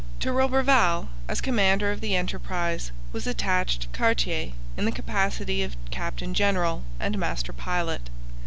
[0.21, 6.33] To Roberval, as commander of the enterprise, was attached Cartier in the capacity of captain
[6.33, 8.09] general and master pilot.